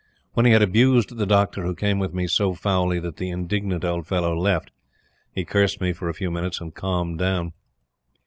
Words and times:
When 0.33 0.47
he 0.47 0.51
had 0.51 0.63
abused 0.63 1.15
the 1.17 1.27
Doctor 1.27 1.61
who 1.61 1.75
came 1.75 1.99
with 1.99 2.11
me 2.11 2.25
so 2.25 2.55
foully 2.55 2.99
that 3.01 3.17
the 3.17 3.29
indignant 3.29 3.85
old 3.85 4.07
fellow 4.07 4.35
left, 4.35 4.71
he 5.31 5.45
cursed 5.45 5.79
me 5.79 5.93
for 5.93 6.09
a 6.09 6.13
few 6.15 6.31
minutes 6.31 6.59
and 6.59 6.73
calmed 6.73 7.19
down. 7.19 7.53